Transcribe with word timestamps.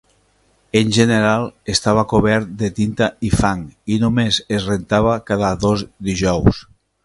En 0.79 0.87
general 0.95 1.45
estava 1.73 2.05
cobert 2.15 2.55
de 2.63 2.71
tinta 2.79 3.11
i 3.31 3.33
fang 3.43 3.63
i 3.97 4.01
només 4.07 4.43
es 4.59 4.67
rentava 4.73 5.15
cada 5.33 5.55
dos 5.67 5.89
dijous. 6.13 6.69